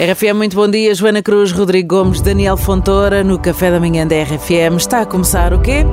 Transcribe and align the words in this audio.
RFM, 0.00 0.34
muito 0.34 0.56
bom 0.56 0.66
dia. 0.66 0.94
Joana 0.94 1.22
Cruz, 1.22 1.52
Rodrigo 1.52 1.94
Gomes, 1.94 2.22
Daniel 2.22 2.56
Fontoura, 2.56 3.22
no 3.22 3.38
Café 3.38 3.70
da 3.70 3.78
Manhã 3.78 4.06
da 4.06 4.16
RFM. 4.16 4.78
Está 4.78 5.02
a 5.02 5.04
começar 5.04 5.52
o 5.52 5.60
quê? 5.60 5.84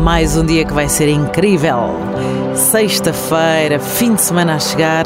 Mais 0.00 0.36
um 0.36 0.46
dia 0.46 0.64
que 0.64 0.72
vai 0.72 0.88
ser 0.88 1.08
incrível. 1.08 1.96
Sexta-feira, 2.54 3.80
fim 3.80 4.14
de 4.14 4.22
semana 4.22 4.54
a 4.54 4.58
chegar. 4.60 5.02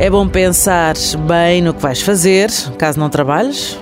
É 0.00 0.10
bom 0.10 0.26
pensar 0.26 0.94
bem 1.28 1.62
no 1.62 1.72
que 1.72 1.80
vais 1.80 2.02
fazer, 2.02 2.50
caso 2.76 2.98
não 2.98 3.08
trabalhes, 3.08 3.78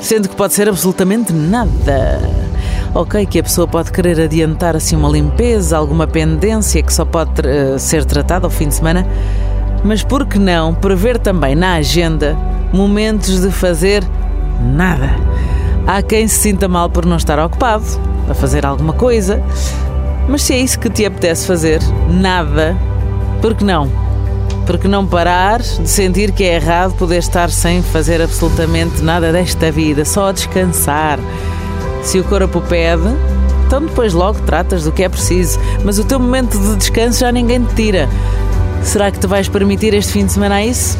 sendo 0.00 0.28
que 0.28 0.34
pode 0.34 0.52
ser 0.52 0.68
absolutamente 0.68 1.32
nada. 1.32 2.20
Ok, 2.96 3.24
que 3.26 3.38
a 3.38 3.44
pessoa 3.44 3.68
pode 3.68 3.92
querer 3.92 4.20
adiantar 4.20 4.74
assim 4.74 4.96
uma 4.96 5.08
limpeza, 5.08 5.76
alguma 5.76 6.08
pendência 6.08 6.82
que 6.82 6.92
só 6.92 7.04
pode 7.04 7.42
uh, 7.42 7.78
ser 7.78 8.04
tratada 8.04 8.44
ao 8.44 8.50
fim 8.50 8.66
de 8.66 8.74
semana, 8.74 9.06
mas 9.84 10.02
por 10.02 10.26
que 10.26 10.36
não 10.36 10.74
prever 10.74 11.16
também 11.16 11.54
na 11.54 11.74
agenda 11.74 12.36
momentos 12.72 13.40
de 13.40 13.50
fazer 13.50 14.02
nada? 14.60 15.16
Há 15.86 16.00
quem 16.00 16.26
se 16.28 16.40
sinta 16.40 16.68
mal 16.68 16.88
por 16.88 17.04
não 17.04 17.16
estar 17.16 17.38
ocupado, 17.38 17.84
a 18.28 18.34
fazer 18.34 18.64
alguma 18.64 18.92
coisa, 18.92 19.42
mas 20.28 20.42
se 20.42 20.54
é 20.54 20.58
isso 20.58 20.78
que 20.78 20.88
te 20.88 21.04
apetece 21.04 21.46
fazer, 21.46 21.80
nada, 22.08 22.76
por 23.40 23.54
que 23.54 23.64
não? 23.64 23.90
Porque 24.66 24.86
não 24.86 25.06
parar 25.06 25.60
de 25.60 25.88
sentir 25.88 26.30
que 26.30 26.44
é 26.44 26.54
errado 26.54 26.94
poder 26.94 27.18
estar 27.18 27.50
sem 27.50 27.82
fazer 27.82 28.22
absolutamente 28.22 29.02
nada 29.02 29.32
desta 29.32 29.72
vida, 29.72 30.04
só 30.04 30.30
descansar. 30.30 31.18
Se 32.02 32.20
o 32.20 32.24
corpo 32.24 32.60
pede, 32.60 33.02
então 33.66 33.84
depois 33.84 34.12
logo 34.12 34.38
tratas 34.40 34.84
do 34.84 34.92
que 34.92 35.02
é 35.02 35.08
preciso, 35.08 35.58
mas 35.84 35.98
o 35.98 36.04
teu 36.04 36.20
momento 36.20 36.58
de 36.58 36.76
descanso 36.76 37.20
já 37.20 37.32
ninguém 37.32 37.64
te 37.64 37.74
tira. 37.74 38.08
Será 38.82 39.10
que 39.10 39.18
te 39.18 39.26
vais 39.26 39.48
permitir 39.48 39.94
este 39.94 40.12
fim 40.12 40.26
de 40.26 40.32
semana 40.32 40.56
a 40.56 40.64
isso? 40.64 40.96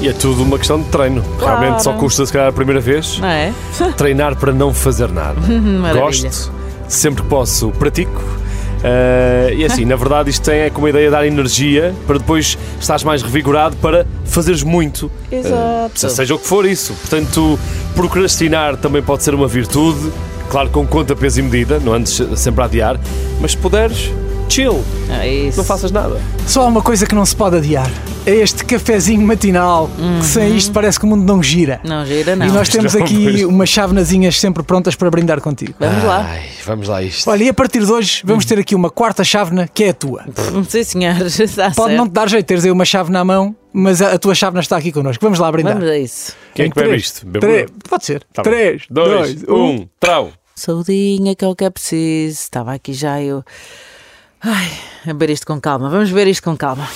E 0.00 0.08
é 0.08 0.12
tudo 0.12 0.42
uma 0.42 0.58
questão 0.58 0.80
de 0.80 0.88
treino. 0.88 1.22
Claro. 1.38 1.60
Realmente 1.60 1.82
só 1.82 1.92
custa, 1.94 2.26
se 2.26 2.32
calhar, 2.32 2.48
a 2.48 2.52
primeira 2.52 2.80
vez. 2.80 3.18
Não 3.18 3.28
é? 3.28 3.52
Treinar 3.96 4.36
para 4.36 4.52
não 4.52 4.72
fazer 4.74 5.10
nada. 5.10 5.40
Gosto, 5.94 6.52
sempre 6.88 7.22
que 7.22 7.28
posso, 7.28 7.70
pratico. 7.70 8.22
Eh, 8.86 9.54
e 9.56 9.64
assim, 9.64 9.86
na 9.86 9.96
verdade, 9.96 10.28
isto 10.28 10.44
tem 10.44 10.60
é 10.60 10.70
como 10.70 10.86
ideia 10.86 11.06
de 11.06 11.10
dar 11.10 11.26
energia 11.26 11.94
para 12.06 12.18
depois 12.18 12.58
estares 12.78 13.02
mais 13.02 13.22
revigorado 13.22 13.74
para 13.76 14.06
fazeres 14.26 14.62
muito. 14.62 15.10
Eh, 15.32 15.38
Exato. 15.38 16.10
seja 16.10 16.34
o 16.34 16.38
que 16.38 16.46
for 16.46 16.66
isso. 16.66 16.92
Portanto, 16.92 17.58
procrastinar 17.94 18.76
também 18.76 19.02
pode 19.02 19.22
ser 19.22 19.34
uma 19.34 19.48
virtude. 19.48 20.12
Claro, 20.50 20.68
com 20.68 20.86
conta, 20.86 21.16
peso 21.16 21.40
e 21.40 21.42
medida, 21.42 21.80
não 21.80 21.94
andes 21.94 22.20
sempre 22.36 22.60
a 22.60 22.66
adiar. 22.66 23.00
Mas 23.40 23.52
se 23.52 23.56
puderes, 23.56 24.10
chill, 24.48 24.84
É 25.10 25.28
isso. 25.28 25.58
não 25.58 25.64
faças 25.64 25.90
nada. 25.90 26.20
Só 26.46 26.62
há 26.62 26.66
uma 26.66 26.82
coisa 26.82 27.06
que 27.06 27.14
não 27.14 27.24
se 27.24 27.34
pode 27.34 27.56
adiar. 27.56 27.90
É 28.26 28.30
este 28.36 28.64
cafezinho 28.64 29.20
matinal, 29.26 29.90
que 30.20 30.24
sem 30.26 30.56
isto 30.56 30.72
parece 30.72 30.98
que 30.98 31.04
o 31.04 31.08
mundo 31.08 31.24
não 31.24 31.42
gira. 31.42 31.80
Não 31.84 32.06
gira, 32.06 32.34
não. 32.34 32.46
E 32.46 32.50
nós 32.50 32.68
temos 32.70 32.96
aqui 32.96 33.44
umas 33.44 33.68
chavenazinhas 33.68 34.40
sempre 34.40 34.62
prontas 34.62 34.94
para 34.94 35.10
brindar 35.10 35.40
contigo. 35.42 35.74
Vamos 35.78 36.02
lá. 36.04 36.26
Ai, 36.30 36.42
vamos 36.64 36.88
lá 36.88 36.98
a 36.98 37.02
isto. 37.02 37.28
Olha, 37.28 37.44
e 37.44 37.48
a 37.50 37.54
partir 37.54 37.84
de 37.84 37.92
hoje 37.92 38.22
vamos 38.24 38.46
ter 38.46 38.58
aqui 38.58 38.74
uma 38.74 38.88
quarta 38.88 39.22
chávena 39.22 39.68
que 39.68 39.84
é 39.84 39.88
a 39.90 39.94
tua. 39.94 40.24
Sim, 40.68 40.84
senhor. 40.84 41.16
Está 41.26 41.70
Pode 41.72 41.74
certo. 41.74 41.90
não 41.98 42.08
te 42.08 42.12
dar 42.12 42.28
jeito 42.28 42.46
teres 42.46 42.64
aí 42.64 42.70
uma 42.70 42.84
chave 42.86 43.12
na 43.12 43.22
mão, 43.24 43.54
mas 43.72 44.00
a, 44.00 44.12
a 44.14 44.18
tua 44.18 44.34
chávena 44.34 44.60
está 44.62 44.78
aqui 44.78 44.90
connosco. 44.90 45.22
Vamos 45.22 45.38
lá 45.38 45.52
brindar. 45.52 45.74
Vamos 45.74 45.88
a 45.90 45.98
isso. 45.98 46.34
Quem 46.54 46.66
é 46.66 46.68
que 46.70 46.74
bebe 46.80 46.96
isto? 46.96 47.26
Eu? 47.26 47.66
pode 47.90 48.06
ser. 48.06 48.24
Tá 48.32 48.42
bem. 48.42 48.52
3, 48.52 48.82
Dois, 48.88 49.34
2, 49.42 49.48
1. 49.48 49.54
um, 49.54 49.88
trau. 50.00 50.30
Saudinha, 50.54 51.34
que 51.34 51.44
é 51.44 51.48
o 51.48 51.54
que 51.54 51.64
é 51.64 51.68
preciso. 51.70 52.38
Estava 52.38 52.72
aqui 52.72 52.94
já 52.94 53.20
eu. 53.20 53.44
Ai, 54.46 54.70
a 55.04 55.14
beber 55.14 55.30
isto 55.30 55.46
com 55.46 55.58
calma. 55.58 55.88
Vamos 55.88 56.10
ver 56.10 56.26
isto 56.26 56.44
com 56.44 56.54
calma. 56.54 56.86